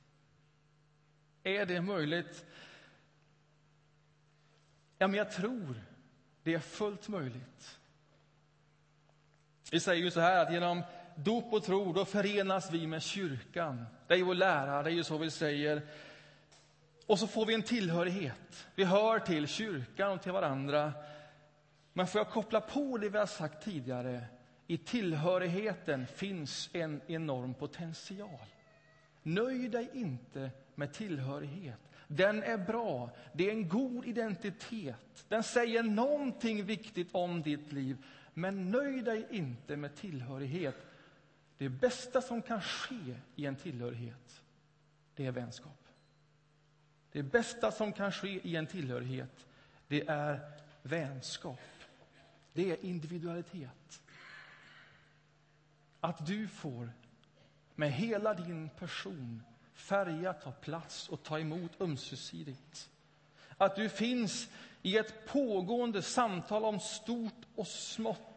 Är 1.43 1.65
det 1.65 1.81
möjligt? 1.81 2.45
Ja, 4.97 5.07
men 5.07 5.17
jag 5.17 5.31
tror 5.31 5.83
det 6.43 6.53
är 6.53 6.59
fullt 6.59 7.07
möjligt. 7.07 7.79
Vi 9.71 9.79
säger 9.79 10.03
ju 10.03 10.11
så 10.11 10.19
här 10.19 10.45
att 10.45 10.53
genom 10.53 10.83
dop 11.15 11.53
och 11.53 11.63
tro 11.63 11.93
då 11.93 12.05
förenas 12.05 12.71
vi 12.71 12.87
med 12.87 13.01
kyrkan. 13.01 13.85
Det 14.07 14.13
är 14.13 14.17
ju 14.17 14.23
vår 14.23 14.35
lära, 14.35 14.83
det 14.83 14.89
är 14.89 14.93
ju 14.93 15.03
så 15.03 15.17
vi 15.17 15.31
säger. 15.31 15.81
Och 17.05 17.19
så 17.19 17.27
får 17.27 17.45
vi 17.45 17.53
en 17.53 17.63
tillhörighet. 17.63 18.67
Vi 18.75 18.83
hör 18.83 19.19
till 19.19 19.47
kyrkan 19.47 20.11
och 20.11 20.21
till 20.21 20.31
varandra. 20.31 20.93
Men 21.93 22.07
får 22.07 22.19
jag 22.19 22.29
koppla 22.29 22.61
på 22.61 22.97
det 22.97 23.09
vi 23.09 23.17
har 23.17 23.25
sagt 23.25 23.63
tidigare? 23.63 24.25
I 24.67 24.77
tillhörigheten 24.77 26.07
finns 26.07 26.69
en 26.73 27.01
enorm 27.07 27.53
potential. 27.53 28.45
Nöj 29.23 29.69
dig 29.69 29.89
inte 29.93 30.51
med 30.75 30.93
tillhörighet. 30.93 31.79
Den 32.15 32.43
är 32.43 32.57
bra. 32.57 33.09
Det 33.33 33.47
är 33.47 33.51
en 33.51 33.69
god 33.69 34.05
identitet. 34.05 35.25
Den 35.27 35.43
säger 35.43 35.83
någonting 35.83 36.63
viktigt 36.65 37.09
om 37.11 37.41
ditt 37.41 37.71
liv. 37.71 38.05
Men 38.33 38.71
nöj 38.71 39.01
dig 39.01 39.27
inte 39.29 39.77
med 39.77 39.95
tillhörighet. 39.95 40.75
Det 41.57 41.69
bästa 41.69 42.21
som 42.21 42.41
kan 42.41 42.61
ske 42.61 43.15
i 43.35 43.45
en 43.45 43.55
tillhörighet, 43.55 44.43
det 45.15 45.25
är 45.25 45.31
vänskap. 45.31 45.87
Det 47.11 47.23
bästa 47.23 47.71
som 47.71 47.93
kan 47.93 48.11
ske 48.11 48.47
i 48.47 48.55
en 48.55 48.67
tillhörighet, 48.67 49.45
det 49.87 50.07
är 50.07 50.39
vänskap. 50.81 51.59
Det 52.53 52.71
är 52.71 52.85
individualitet. 52.85 54.01
Att 55.99 56.25
du 56.25 56.47
får, 56.47 56.89
med 57.75 57.91
hela 57.91 58.33
din 58.33 58.69
person, 58.69 59.43
färga, 59.81 60.33
ta 60.33 60.51
plats 60.51 61.09
och 61.09 61.23
ta 61.23 61.39
emot 61.39 61.81
ömsesidigt. 61.81 62.89
Att 63.57 63.75
du 63.75 63.89
finns 63.89 64.49
i 64.81 64.97
ett 64.97 65.27
pågående 65.27 66.01
samtal 66.01 66.65
om 66.65 66.79
stort 66.79 67.45
och 67.55 67.67
smått 67.67 68.31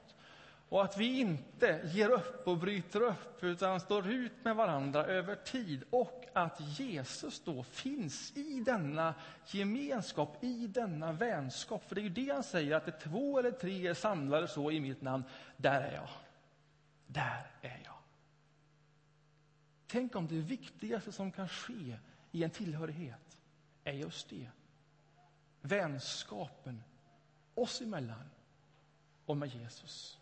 och 0.68 0.84
att 0.84 0.96
vi 0.96 1.20
inte 1.20 1.80
ger 1.84 2.10
upp 2.10 2.48
och 2.48 2.58
bryter 2.58 3.00
upp 3.00 3.44
utan 3.44 3.80
står 3.80 4.10
ut 4.10 4.44
med 4.44 4.56
varandra 4.56 5.04
över 5.04 5.34
tid 5.34 5.84
och 5.90 6.24
att 6.32 6.60
Jesus 6.60 7.42
då 7.44 7.62
finns 7.62 8.36
i 8.36 8.60
denna 8.60 9.14
gemenskap, 9.46 10.44
i 10.44 10.66
denna 10.66 11.12
vänskap. 11.12 11.88
För 11.88 11.94
det 11.94 12.00
är 12.00 12.02
ju 12.02 12.08
det 12.08 12.34
han 12.34 12.42
säger, 12.42 12.76
att 12.76 12.86
det 12.86 12.92
två 12.92 13.38
eller 13.38 13.50
tre 13.50 13.86
är 13.86 13.94
samlade 13.94 14.48
så 14.48 14.70
i 14.70 14.80
mitt 14.80 15.02
namn, 15.02 15.24
där 15.56 15.80
är 15.80 15.94
jag. 15.94 16.08
Där 17.06 17.46
är 17.62 17.80
jag. 17.83 17.83
Tänk 19.94 20.16
om 20.16 20.26
det 20.26 20.40
viktigaste 20.40 21.12
som 21.12 21.32
kan 21.32 21.48
ske 21.48 21.96
i 22.32 22.44
en 22.44 22.50
tillhörighet 22.50 23.38
är 23.84 23.92
just 23.92 24.30
det. 24.30 24.46
Vänskapen 25.60 26.82
oss 27.54 27.80
emellan 27.80 28.30
och 29.26 29.36
med 29.36 29.48
Jesus. 29.48 30.18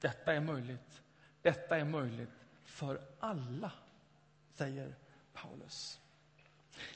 Detta 0.00 0.32
är 0.32 0.40
möjligt. 0.40 1.02
Detta 1.42 1.76
är 1.76 1.84
möjligt 1.84 2.30
för 2.64 3.00
alla, 3.20 3.72
säger 4.54 4.94
Paulus. 5.32 6.00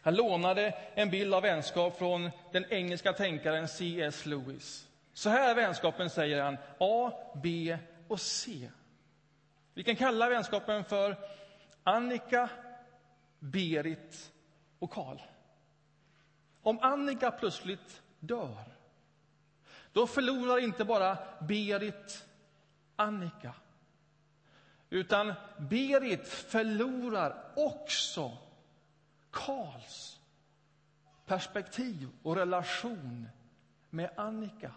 Han 0.00 0.14
lånade 0.14 0.74
en 0.94 1.10
bild 1.10 1.34
av 1.34 1.42
vänskap 1.42 1.98
från 1.98 2.30
den 2.52 2.64
engelska 2.64 3.12
tänkaren 3.12 3.68
C.S. 3.68 4.26
Lewis. 4.26 4.88
Så 5.12 5.30
här 5.30 5.50
är 5.50 5.54
vänskapen, 5.54 6.10
säger 6.10 6.42
han, 6.42 6.56
A, 6.78 7.12
B 7.42 7.78
och 8.08 8.20
C. 8.20 8.70
Vi 9.74 9.84
kan 9.84 9.96
kalla 9.96 10.28
vänskapen 10.28 10.84
för 10.84 11.16
Annika, 11.84 12.50
Berit 13.38 14.32
och 14.78 14.90
Karl. 14.90 15.18
Om 16.62 16.78
Annika 16.78 17.30
plötsligt 17.30 18.02
dör, 18.20 18.64
då 19.92 20.06
förlorar 20.06 20.58
inte 20.58 20.84
bara 20.84 21.18
Berit 21.40 22.26
Annika. 22.96 23.54
Utan 24.90 25.34
Berit 25.58 26.28
förlorar 26.28 27.52
också 27.56 28.38
Karls 29.30 30.20
perspektiv 31.26 32.08
och 32.22 32.36
relation 32.36 33.28
med 33.90 34.10
Annika. 34.16 34.74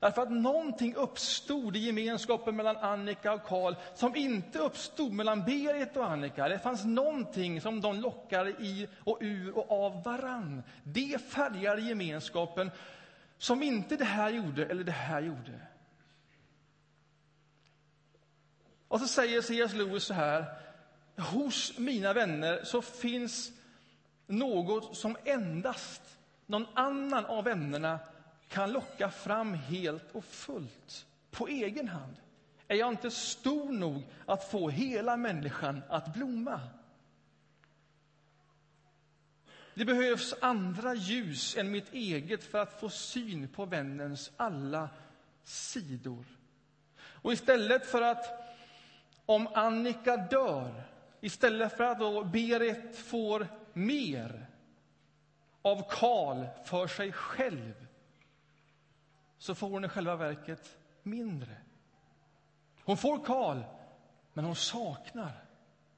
Därför 0.00 0.22
att 0.22 0.32
någonting 0.32 0.94
uppstod 0.94 1.76
i 1.76 1.78
gemenskapen 1.78 2.56
mellan 2.56 2.76
Annika 2.76 3.32
och 3.32 3.42
Karl 3.42 3.74
som 3.94 4.16
inte 4.16 4.58
uppstod 4.58 5.12
mellan 5.12 5.44
Berit 5.44 5.96
och 5.96 6.10
Annika. 6.10 6.48
Det 6.48 6.58
fanns 6.58 6.84
någonting 6.84 7.60
som 7.60 7.80
de 7.80 8.00
lockade 8.00 8.50
i 8.50 8.88
och 9.04 9.18
ur 9.20 9.58
och 9.58 9.84
av 9.84 10.02
varann. 10.02 10.62
Det 10.82 11.22
färgade 11.22 11.82
gemenskapen 11.82 12.70
som 13.38 13.62
inte 13.62 13.96
det 13.96 14.04
här 14.04 14.30
gjorde 14.30 14.66
eller 14.66 14.84
det 14.84 14.92
här 14.92 15.20
gjorde. 15.20 15.60
Och 18.88 19.00
så 19.00 19.08
säger 19.08 19.42
C.S. 19.42 19.74
Lewis 19.74 20.04
så 20.04 20.14
här. 20.14 20.44
Hos 21.16 21.78
mina 21.78 22.12
vänner 22.12 22.60
så 22.64 22.82
finns 22.82 23.52
något 24.26 24.96
som 24.96 25.16
endast 25.24 26.02
någon 26.46 26.66
annan 26.74 27.26
av 27.26 27.44
vännerna 27.44 27.98
kan 28.50 28.72
locka 28.72 29.10
fram 29.10 29.54
helt 29.54 30.10
och 30.12 30.24
fullt 30.24 31.06
på 31.30 31.48
egen 31.48 31.88
hand. 31.88 32.16
Är 32.68 32.76
jag 32.76 32.88
inte 32.88 33.10
stor 33.10 33.72
nog 33.72 34.02
att 34.26 34.50
få 34.50 34.70
hela 34.70 35.16
människan 35.16 35.82
att 35.88 36.14
blomma? 36.14 36.60
Det 39.74 39.84
behövs 39.84 40.34
andra 40.40 40.94
ljus 40.94 41.56
än 41.56 41.70
mitt 41.70 41.94
eget 41.94 42.44
för 42.44 42.58
att 42.58 42.80
få 42.80 42.88
syn 42.88 43.48
på 43.48 43.64
vännens 43.64 44.30
alla 44.36 44.88
sidor. 45.44 46.24
Och 47.00 47.32
istället 47.32 47.86
för 47.86 48.02
att, 48.02 48.54
om 49.26 49.48
Annika 49.54 50.16
dör, 50.16 50.82
istället 51.20 51.76
för 51.76 51.84
att 51.84 51.98
då 51.98 52.24
Berit 52.24 52.96
får 52.96 53.46
mer 53.72 54.46
av 55.62 55.90
Karl 55.90 56.46
för 56.64 56.86
sig 56.86 57.12
själv 57.12 57.86
så 59.40 59.54
får 59.54 59.68
hon 59.68 59.84
i 59.84 59.88
själva 59.88 60.16
verket 60.16 60.78
mindre. 61.02 61.56
Hon 62.84 62.96
får 62.96 63.24
Karl, 63.24 63.62
men 64.32 64.44
hon 64.44 64.56
saknar 64.56 65.44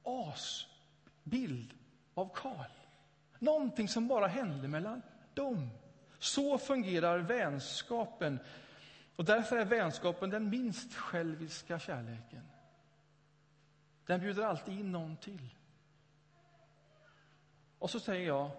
As 0.03 0.67
bild 1.23 1.73
av 2.13 2.29
Karl. 2.33 2.71
Någonting 3.39 3.87
som 3.87 4.07
bara 4.07 4.27
hände 4.27 4.67
mellan 4.67 5.01
dem. 5.33 5.69
Så 6.19 6.57
fungerar 6.57 7.19
vänskapen. 7.19 8.39
Och 9.15 9.25
därför 9.25 9.57
är 9.57 9.65
vänskapen 9.65 10.29
den 10.29 10.49
minst 10.49 10.93
själviska 10.93 11.79
kärleken. 11.79 12.47
Den 14.05 14.19
bjuder 14.19 14.43
alltid 14.43 14.79
in 14.79 14.91
någon 14.91 15.17
till. 15.17 15.55
Och 17.79 17.89
så 17.89 17.99
säger 17.99 18.27
jag, 18.27 18.51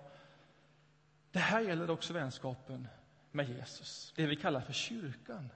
det 1.31 1.38
här 1.38 1.61
gäller 1.61 1.90
också 1.90 2.12
vänskapen 2.12 2.88
med 3.35 3.49
Jesus, 3.49 4.12
det 4.16 4.27
vi 4.27 4.37
kallar 4.37 4.61
för 4.61 4.73
kyrkan. 4.73 5.51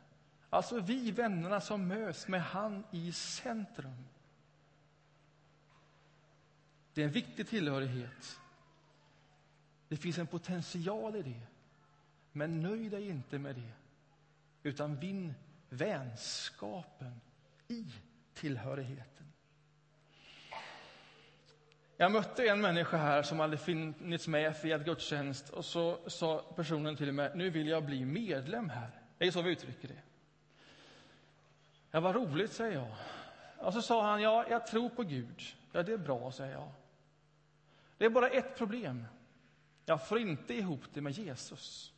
Alltså 0.50 0.80
vi 0.80 1.10
vännerna 1.10 1.60
som 1.60 1.88
möts 1.88 2.28
med 2.28 2.42
han 2.42 2.84
i 2.90 3.12
centrum. 3.12 4.04
Det 6.94 7.02
är 7.02 7.06
en 7.06 7.12
viktig 7.12 7.48
tillhörighet. 7.48 8.40
Det 9.88 9.96
finns 9.96 10.18
en 10.18 10.26
potential 10.26 11.16
i 11.16 11.22
det. 11.22 11.46
Men 12.32 12.60
nöj 12.60 12.88
dig 12.88 13.08
inte 13.08 13.38
med 13.38 13.54
det, 13.54 13.72
utan 14.62 14.96
vinn 14.96 15.34
vänskapen 15.68 17.20
i 17.68 17.86
tillhörigheten. 18.34 19.32
Jag 22.00 22.12
mötte 22.12 22.48
en 22.48 22.60
människa 22.60 22.96
här 22.96 23.22
som 23.22 23.40
hade 23.40 23.56
funnits 23.56 24.28
med 24.28 24.64
i 24.64 24.70
ett 24.72 24.84
gudstjänst 24.84 25.48
och 25.48 25.64
så 25.64 25.98
sa 26.06 26.44
personen 26.56 26.96
till 26.96 27.12
mig, 27.12 27.30
nu 27.34 27.50
vill 27.50 27.68
jag 27.68 27.84
bli 27.84 28.04
medlem 28.04 28.68
här. 28.68 28.90
Det 29.18 29.26
är 29.26 29.30
så 29.30 29.42
vi 29.42 29.50
uttrycker 29.50 29.88
det. 29.88 30.02
Ja, 31.90 32.00
vad 32.00 32.14
roligt, 32.14 32.52
säger 32.52 32.72
jag. 32.72 32.94
Och 33.66 33.72
så 33.72 33.82
sa 33.82 34.10
han, 34.10 34.22
ja, 34.22 34.46
jag 34.50 34.66
tror 34.66 34.88
på 34.88 35.02
Gud. 35.02 35.42
Ja, 35.72 35.82
det 35.82 35.92
är 35.92 35.98
bra, 35.98 36.32
säger 36.32 36.52
jag. 36.52 36.72
Det 37.98 38.04
är 38.04 38.10
bara 38.10 38.28
ett 38.28 38.56
problem. 38.56 39.06
Jag 39.84 40.08
får 40.08 40.18
inte 40.18 40.54
ihop 40.54 40.82
det 40.92 41.00
med 41.00 41.12
Jesus. 41.12 41.92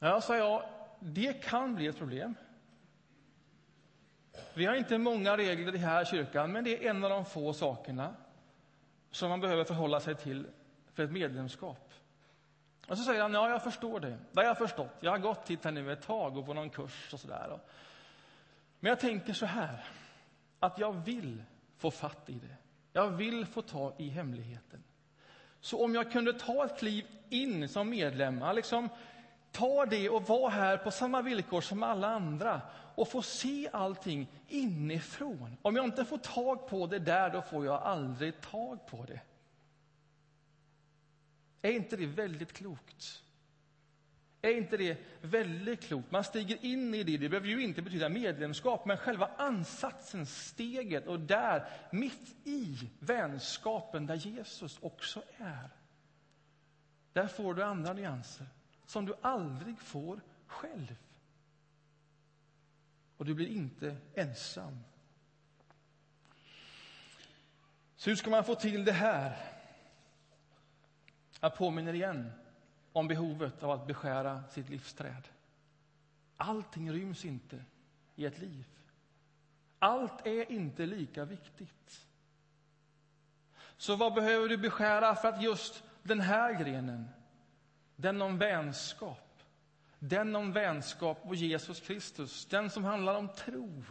Ja, 0.00 0.20
sa 0.20 0.36
jag, 0.36 0.68
det 1.00 1.32
kan 1.32 1.74
bli 1.74 1.86
ett 1.86 1.98
problem. 1.98 2.34
Vi 4.54 4.66
har 4.66 4.74
inte 4.74 4.98
många 4.98 5.36
regler 5.36 5.68
i 5.68 5.70
den 5.70 5.80
här 5.80 6.04
kyrkan, 6.04 6.52
men 6.52 6.64
det 6.64 6.86
är 6.86 6.90
en 6.90 7.04
av 7.04 7.10
de 7.10 7.24
få 7.24 7.52
sakerna 7.52 8.14
som 9.10 9.30
man 9.30 9.40
behöver 9.40 9.64
förhålla 9.64 10.00
sig 10.00 10.14
till 10.14 10.46
för 10.94 11.02
ett 11.02 11.12
medlemskap. 11.12 11.92
Och 12.88 12.98
så 12.98 13.04
säger 13.04 13.22
han, 13.22 13.34
ja, 13.34 13.50
jag 13.50 13.62
förstår 13.62 14.00
det. 14.00 14.18
Det 14.32 14.40
har 14.40 14.44
jag 14.44 14.58
förstått. 14.58 14.96
Jag 15.00 15.10
har 15.10 15.18
gått 15.18 15.50
hit 15.50 15.64
här 15.64 15.72
nu 15.72 15.92
ett 15.92 16.02
tag 16.02 16.36
och 16.36 16.46
på 16.46 16.54
någon 16.54 16.70
kurs 16.70 17.12
och 17.12 17.20
sådär. 17.20 17.58
Men 18.80 18.88
jag 18.88 19.00
tänker 19.00 19.32
så 19.32 19.46
här, 19.46 19.84
att 20.58 20.78
jag 20.78 20.92
vill 20.92 21.42
få 21.76 21.90
fatt 21.90 22.30
i 22.30 22.32
det. 22.32 22.56
Jag 22.92 23.08
vill 23.08 23.46
få 23.46 23.62
ta 23.62 23.94
i 23.98 24.08
hemligheten. 24.08 24.82
Så 25.60 25.84
om 25.84 25.94
jag 25.94 26.12
kunde 26.12 26.32
ta 26.32 26.64
ett 26.64 26.78
kliv 26.78 27.06
in 27.28 27.68
som 27.68 27.90
medlem, 27.90 28.44
liksom 28.54 28.88
ta 29.52 29.86
det 29.86 30.08
och 30.08 30.28
vara 30.28 30.50
här 30.50 30.76
på 30.76 30.90
samma 30.90 31.22
villkor 31.22 31.60
som 31.60 31.82
alla 31.82 32.08
andra 32.08 32.60
och 32.94 33.08
få 33.08 33.22
se 33.22 33.68
allting 33.72 34.28
inifrån. 34.48 35.56
Om 35.62 35.76
jag 35.76 35.84
inte 35.84 36.04
får 36.04 36.18
tag 36.18 36.68
på 36.68 36.86
det 36.86 36.98
där, 36.98 37.30
då 37.30 37.42
får 37.42 37.64
jag 37.64 37.82
aldrig 37.82 38.40
tag 38.40 38.86
på 38.86 39.04
det. 39.04 39.20
Är 41.62 41.72
inte 41.72 41.96
det 41.96 42.06
väldigt 42.06 42.52
klokt? 42.52 43.22
Är 44.42 44.56
inte 44.56 44.76
det 44.76 44.98
väldigt 45.20 45.80
klokt? 45.80 46.10
Man 46.10 46.24
stiger 46.24 46.64
in 46.64 46.94
i 46.94 47.02
det. 47.02 47.16
Det 47.16 47.28
behöver 47.28 47.48
ju 47.48 47.62
inte 47.62 47.82
betyda 47.82 48.08
medlemskap, 48.08 48.86
men 48.86 48.96
själva 48.96 49.30
ansatsen, 49.36 50.26
steget 50.26 51.06
och 51.06 51.20
där, 51.20 51.68
mitt 51.92 52.36
i 52.44 52.90
vänskapen 52.98 54.06
där 54.06 54.14
Jesus 54.14 54.78
också 54.80 55.22
är. 55.38 55.70
Där 57.12 57.26
får 57.26 57.54
du 57.54 57.64
andra 57.64 57.92
nyanser 57.92 58.46
som 58.90 59.06
du 59.06 59.14
aldrig 59.22 59.78
får 59.78 60.20
själv. 60.46 60.96
Och 63.16 63.24
du 63.24 63.34
blir 63.34 63.46
inte 63.48 63.96
ensam. 64.14 64.78
Så 67.96 68.10
hur 68.10 68.16
ska 68.16 68.30
man 68.30 68.44
få 68.44 68.54
till 68.54 68.84
det 68.84 68.92
här? 68.92 69.36
Jag 71.40 71.56
påminner 71.56 71.92
igen 71.92 72.32
om 72.92 73.08
behovet 73.08 73.62
av 73.62 73.70
att 73.70 73.86
beskära 73.86 74.48
sitt 74.48 74.68
livsträd. 74.68 75.28
Allting 76.36 76.92
ryms 76.92 77.24
inte 77.24 77.64
i 78.16 78.26
ett 78.26 78.38
liv. 78.38 78.64
Allt 79.78 80.26
är 80.26 80.52
inte 80.52 80.86
lika 80.86 81.24
viktigt. 81.24 82.06
Så 83.76 83.96
vad 83.96 84.14
behöver 84.14 84.48
du 84.48 84.56
beskära 84.56 85.14
för 85.14 85.28
att 85.28 85.42
just 85.42 85.84
den 86.02 86.20
här 86.20 86.64
grenen, 86.64 87.08
den 88.00 88.22
om 88.22 88.38
vänskap, 88.38 89.42
den 89.98 90.36
om 90.36 90.52
vänskap 90.52 91.18
och 91.22 91.36
Jesus 91.36 91.80
Kristus, 91.80 92.46
den 92.46 92.70
som 92.70 92.84
handlar 92.84 93.14
om 93.14 93.28
tro. 93.28 93.84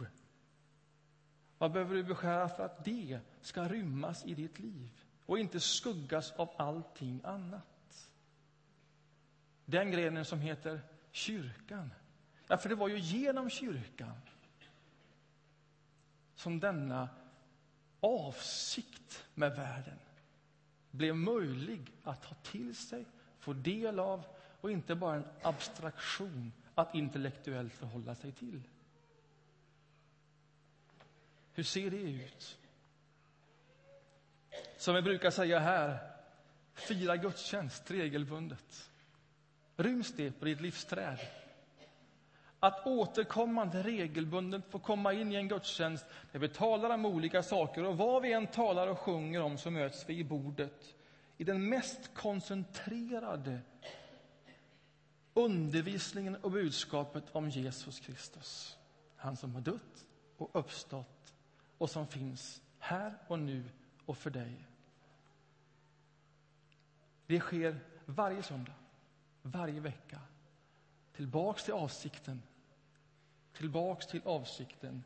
Vad 1.58 1.72
behöver 1.72 1.94
du 1.94 2.02
beskära 2.02 2.48
för 2.48 2.64
att 2.64 2.84
det 2.84 3.20
ska 3.40 3.68
rymmas 3.68 4.26
i 4.26 4.34
ditt 4.34 4.58
liv 4.58 4.90
och 5.26 5.38
inte 5.38 5.60
skuggas 5.60 6.32
av 6.32 6.50
allting 6.56 7.20
annat? 7.24 8.10
Den 9.64 9.90
grenen 9.90 10.24
som 10.24 10.40
heter 10.40 10.80
kyrkan. 11.10 11.90
Ja, 12.46 12.56
för 12.56 12.68
det 12.68 12.74
var 12.74 12.88
ju 12.88 12.98
genom 12.98 13.50
kyrkan 13.50 14.20
som 16.34 16.60
denna 16.60 17.08
avsikt 18.00 19.24
med 19.34 19.56
världen 19.56 19.98
blev 20.90 21.16
möjlig 21.16 21.92
att 22.02 22.22
ta 22.22 22.34
till 22.34 22.76
sig, 22.76 23.06
få 23.40 23.52
del 23.52 23.98
av 23.98 24.24
och 24.60 24.70
inte 24.70 24.94
bara 24.94 25.14
en 25.14 25.24
abstraktion 25.42 26.52
att 26.74 26.94
intellektuellt 26.94 27.72
förhålla 27.72 28.14
sig 28.14 28.32
till. 28.32 28.62
Hur 31.52 31.62
ser 31.62 31.90
det 31.90 31.96
ut? 31.96 32.58
Som 34.76 34.94
vi 34.94 35.02
brukar 35.02 35.30
säga 35.30 35.58
här, 35.58 35.98
fira 36.74 37.16
gudstjänst 37.16 37.90
regelbundet. 37.90 38.90
Ryms 39.76 40.12
det 40.16 40.32
på 40.32 40.44
ditt 40.44 40.60
livsträd? 40.60 41.18
Att 42.60 42.86
återkommande 42.86 43.82
regelbundet 43.82 44.62
få 44.70 44.78
komma 44.78 45.12
in 45.12 45.32
i 45.32 45.34
en 45.34 45.48
gudstjänst 45.48 46.06
där 46.32 46.38
vi 46.38 46.48
talar 46.48 46.90
om 46.90 47.06
olika 47.06 47.42
saker 47.42 47.84
och 47.84 47.96
vad 47.96 48.22
vi 48.22 48.32
än 48.32 48.46
talar 48.46 48.86
och 48.88 48.98
sjunger 48.98 49.42
om 49.42 49.58
så 49.58 49.70
möts 49.70 50.04
vi 50.08 50.18
i 50.18 50.24
bordet 50.24 50.94
i 51.40 51.44
den 51.44 51.68
mest 51.68 52.14
koncentrerade 52.14 53.60
undervisningen 55.34 56.36
och 56.36 56.50
budskapet 56.50 57.24
om 57.32 57.48
Jesus 57.48 58.00
Kristus. 58.00 58.78
Han 59.16 59.36
som 59.36 59.54
har 59.54 59.60
dött 59.60 60.06
och 60.36 60.50
uppstått 60.52 61.34
och 61.78 61.90
som 61.90 62.06
finns 62.06 62.62
här 62.78 63.18
och 63.26 63.38
nu 63.38 63.64
och 64.06 64.16
för 64.16 64.30
dig. 64.30 64.66
Det 67.26 67.40
sker 67.40 67.80
varje 68.06 68.42
söndag, 68.42 68.74
varje 69.42 69.80
vecka. 69.80 70.20
Tillbaks 71.12 71.64
till 71.64 71.74
avsikten. 71.74 72.42
Tillbaks 73.52 74.06
till 74.06 74.22
avsikten. 74.24 75.04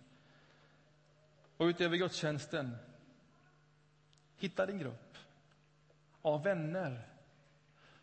Och 1.57 1.64
utöver 1.64 1.97
gudstjänsten, 1.97 2.77
hitta 4.37 4.66
din 4.66 4.79
grupp 4.79 5.04
av 6.25 6.43
vänner 6.43 7.09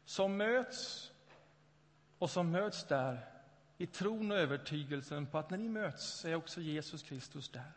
som 0.06 0.38
möts 0.38 1.12
och 2.18 2.30
som 2.30 2.52
möts 2.52 2.88
där 2.88 3.28
i 3.78 3.86
tron 3.86 4.32
och 4.32 4.38
övertygelsen 4.38 5.28
på 5.28 5.38
att 5.38 5.50
när 5.50 5.58
ni 5.58 5.70
möts 5.70 6.26
är 6.26 6.36
också 6.36 6.62
Jesus 6.62 7.04
Kristus 7.04 7.50
där. 7.50 7.72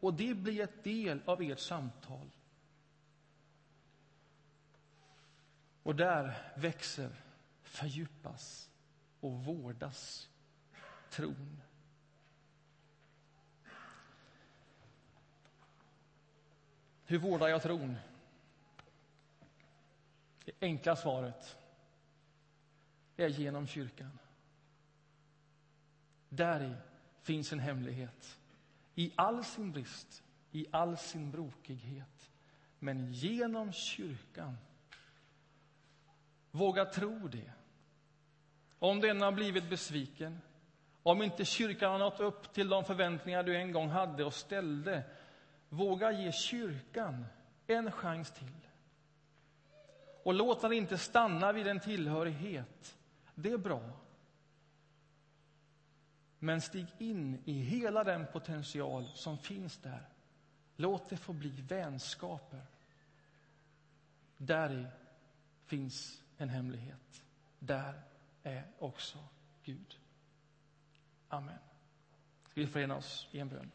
Och 0.00 0.14
det 0.14 0.34
blir 0.34 0.60
ett 0.60 0.84
del 0.84 1.20
av 1.24 1.42
ert 1.42 1.58
samtal. 1.58 2.30
Och 5.82 5.96
där 5.96 6.52
växer, 6.54 7.10
fördjupas 7.62 8.70
och 9.20 9.32
vårdas 9.44 10.28
tron. 11.10 11.62
Hur 17.04 17.18
vårdar 17.18 17.48
jag 17.48 17.62
tron? 17.62 17.96
Det 20.46 20.52
enkla 20.60 20.96
svaret 20.96 21.56
är 23.16 23.28
genom 23.28 23.66
kyrkan. 23.66 24.18
Där 26.28 26.60
i 26.60 26.74
finns 27.22 27.52
en 27.52 27.58
hemlighet. 27.58 28.40
I 28.94 29.12
all 29.16 29.44
sin 29.44 29.72
brist, 29.72 30.22
i 30.50 30.66
all 30.70 30.96
sin 30.96 31.30
brokighet. 31.30 32.30
Men 32.78 33.12
genom 33.12 33.72
kyrkan. 33.72 34.56
Våga 36.50 36.84
tro 36.84 37.28
det. 37.28 37.52
Om 38.78 39.00
den 39.00 39.20
har 39.20 39.32
blivit 39.32 39.70
besviken, 39.70 40.40
om 41.02 41.22
inte 41.22 41.44
kyrkan 41.44 41.92
har 41.92 41.98
nått 41.98 42.20
upp 42.20 42.52
till 42.52 42.68
de 42.68 42.84
förväntningar 42.84 43.42
du 43.42 43.56
en 43.56 43.72
gång 43.72 43.88
hade 43.88 44.24
och 44.24 44.34
ställde, 44.34 45.02
våga 45.68 46.12
ge 46.12 46.32
kyrkan 46.32 47.26
en 47.66 47.92
chans 47.92 48.30
till. 48.30 48.65
Och 50.26 50.34
låt 50.34 50.60
den 50.60 50.72
inte 50.72 50.98
stanna 50.98 51.52
vid 51.52 51.66
en 51.66 51.80
tillhörighet. 51.80 52.98
Det 53.34 53.52
är 53.52 53.58
bra. 53.58 53.90
Men 56.38 56.60
stig 56.60 56.86
in 56.98 57.42
i 57.44 57.52
hela 57.52 58.04
den 58.04 58.26
potential 58.32 59.08
som 59.14 59.38
finns 59.38 59.76
där. 59.76 60.08
Låt 60.76 61.08
det 61.08 61.16
få 61.16 61.32
bli 61.32 61.50
vänskaper. 61.50 62.66
Där 64.36 64.90
finns 65.64 66.22
en 66.38 66.48
hemlighet. 66.48 67.24
Där 67.58 68.02
är 68.42 68.64
också 68.78 69.18
Gud. 69.64 69.98
Amen. 71.28 71.58
Ska 72.50 72.60
vi 72.60 72.66
förena 72.66 72.96
oss 72.96 73.28
i 73.30 73.38
en 73.38 73.48
bön? 73.48 73.70